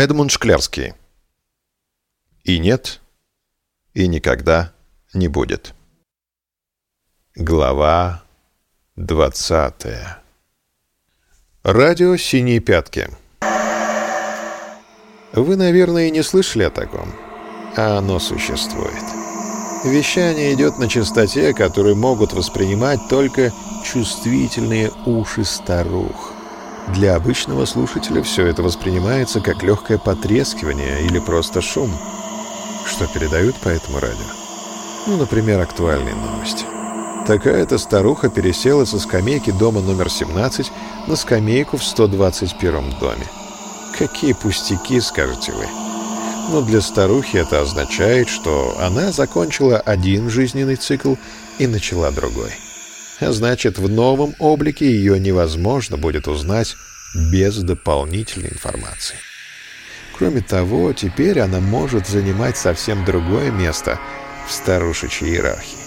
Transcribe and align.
Эдмунд 0.00 0.30
Шклярский. 0.30 0.94
И 2.42 2.58
нет, 2.58 3.02
и 3.92 4.08
никогда 4.08 4.72
не 5.12 5.28
будет. 5.28 5.74
Глава 7.34 8.22
двадцатая. 8.96 10.22
Радио 11.62 12.16
«Синие 12.16 12.60
пятки». 12.60 13.10
Вы, 15.34 15.56
наверное, 15.56 16.08
не 16.08 16.22
слышали 16.22 16.62
о 16.62 16.70
таком, 16.70 17.12
а 17.76 17.98
оно 17.98 18.18
существует. 18.20 19.04
Вещание 19.84 20.54
идет 20.54 20.78
на 20.78 20.88
частоте, 20.88 21.52
которую 21.52 21.96
могут 21.96 22.32
воспринимать 22.32 23.00
только 23.10 23.52
чувствительные 23.84 24.90
уши 25.04 25.44
старух. 25.44 26.39
Для 26.88 27.14
обычного 27.14 27.64
слушателя 27.66 28.22
все 28.22 28.46
это 28.46 28.62
воспринимается 28.62 29.40
как 29.40 29.62
легкое 29.62 29.98
потрескивание 29.98 31.02
или 31.04 31.18
просто 31.18 31.60
шум. 31.60 31.90
Что 32.86 33.06
передают 33.06 33.56
по 33.56 33.68
этому 33.68 34.00
радио? 34.00 34.26
Ну, 35.06 35.16
например, 35.16 35.60
актуальные 35.60 36.14
новости. 36.14 36.64
Такая-то 37.26 37.78
старуха 37.78 38.28
пересела 38.28 38.84
со 38.84 38.98
скамейки 38.98 39.50
дома 39.50 39.80
номер 39.80 40.10
17 40.10 40.72
на 41.06 41.16
скамейку 41.16 41.76
в 41.76 41.84
121 41.84 42.98
доме. 42.98 43.26
Какие 43.96 44.32
пустяки, 44.32 45.00
скажете 45.00 45.52
вы. 45.52 45.66
Но 46.50 46.62
для 46.62 46.80
старухи 46.80 47.36
это 47.36 47.60
означает, 47.60 48.28
что 48.28 48.76
она 48.80 49.12
закончила 49.12 49.78
один 49.78 50.28
жизненный 50.30 50.76
цикл 50.76 51.14
и 51.58 51.66
начала 51.66 52.10
другой. 52.10 52.52
А 53.20 53.32
значит, 53.32 53.78
в 53.78 53.88
новом 53.88 54.34
облике 54.38 54.90
ее 54.90 55.20
невозможно 55.20 55.98
будет 55.98 56.26
узнать 56.26 56.74
без 57.14 57.58
дополнительной 57.58 58.48
информации. 58.50 59.16
Кроме 60.16 60.40
того, 60.40 60.92
теперь 60.92 61.40
она 61.40 61.60
может 61.60 62.06
занимать 62.06 62.56
совсем 62.56 63.04
другое 63.04 63.50
место 63.50 63.98
в 64.46 64.52
старушечьей 64.52 65.32
иерархии. 65.32 65.78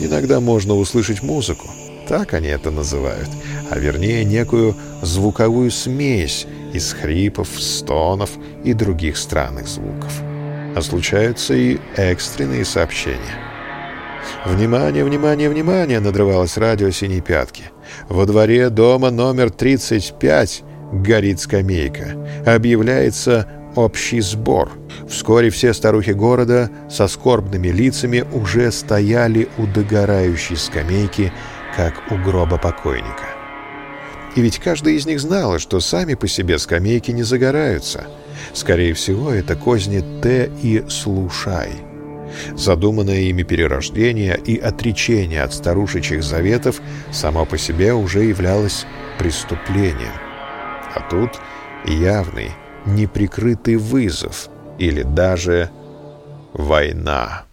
Иногда 0.00 0.40
можно 0.40 0.74
услышать 0.74 1.22
музыку, 1.22 1.68
так 2.08 2.34
они 2.34 2.48
это 2.48 2.70
называют, 2.70 3.28
а 3.70 3.78
вернее 3.78 4.24
некую 4.24 4.76
звуковую 5.02 5.70
смесь 5.70 6.46
из 6.72 6.92
хрипов, 6.92 7.48
стонов 7.58 8.30
и 8.64 8.72
других 8.72 9.16
странных 9.16 9.68
звуков. 9.68 10.12
А 10.74 10.82
случаются 10.82 11.54
и 11.54 11.78
экстренные 11.96 12.64
сообщения. 12.64 13.53
«Внимание, 14.44 15.04
внимание, 15.04 15.48
внимание!»— 15.48 16.00
надрывалось 16.00 16.56
радио 16.56 16.90
«Синей 16.90 17.20
пятки». 17.20 17.64
«Во 18.08 18.26
дворе 18.26 18.70
дома 18.70 19.10
номер 19.10 19.50
35 19.50 20.62
горит 20.92 21.40
скамейка. 21.40 22.16
Объявляется 22.46 23.48
общий 23.74 24.20
сбор. 24.20 24.70
Вскоре 25.08 25.50
все 25.50 25.72
старухи 25.74 26.12
города 26.12 26.70
со 26.88 27.08
скорбными 27.08 27.68
лицами 27.68 28.24
уже 28.32 28.70
стояли 28.70 29.48
у 29.58 29.66
догорающей 29.66 30.56
скамейки, 30.56 31.32
как 31.76 31.94
у 32.10 32.16
гроба 32.16 32.58
покойника. 32.58 33.24
И 34.36 34.40
ведь 34.40 34.58
каждый 34.58 34.96
из 34.96 35.06
них 35.06 35.20
знал, 35.20 35.58
что 35.58 35.80
сами 35.80 36.14
по 36.14 36.26
себе 36.26 36.58
скамейки 36.58 37.10
не 37.10 37.22
загораются. 37.22 38.06
Скорее 38.52 38.94
всего, 38.94 39.30
это 39.30 39.54
козни 39.54 40.02
Т 40.22 40.50
и 40.62 40.84
Слушай. 40.88 41.93
Задуманное 42.56 43.20
ими 43.20 43.42
перерождение 43.42 44.38
и 44.44 44.56
отречение 44.58 45.42
от 45.42 45.54
старушечьих 45.54 46.22
заветов 46.22 46.80
само 47.12 47.44
по 47.44 47.58
себе 47.58 47.92
уже 47.92 48.24
являлось 48.24 48.86
преступлением. 49.18 50.12
А 50.94 51.00
тут 51.10 51.40
явный, 51.86 52.50
неприкрытый 52.86 53.76
вызов 53.76 54.48
или 54.78 55.02
даже 55.02 55.70
война. 56.52 57.44